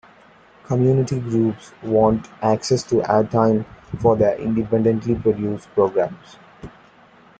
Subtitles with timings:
[0.65, 3.63] Community groups want access to airtime
[3.99, 6.37] for their independently produced programs.